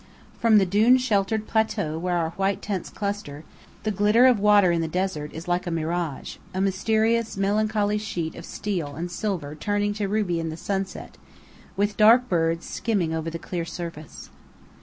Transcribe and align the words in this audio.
From 0.39 0.57
the 0.57 0.65
dune 0.65 0.97
sheltered 0.97 1.45
plateau 1.45 1.95
where 1.95 2.17
our 2.17 2.31
white 2.31 2.63
tents 2.63 2.89
cluster, 2.89 3.43
the 3.83 3.91
glitter 3.91 4.25
of 4.25 4.39
water 4.39 4.71
in 4.71 4.81
the 4.81 4.87
desert 4.87 5.31
is 5.31 5.47
like 5.47 5.67
a 5.67 5.69
mirage: 5.69 6.37
a 6.55 6.59
mysterious, 6.59 7.37
melancholy 7.37 7.99
sheet 7.99 8.33
of 8.33 8.43
steel 8.43 8.95
and 8.95 9.11
silver 9.11 9.53
turning 9.53 9.93
to 9.93 10.07
ruby 10.07 10.39
in 10.39 10.49
the 10.49 10.57
sunset, 10.57 11.17
with 11.77 11.97
dark 11.97 12.27
birds 12.27 12.67
skimming 12.67 13.13
over 13.13 13.29
the 13.29 13.37
clear 13.37 13.63
surface. 13.63 14.31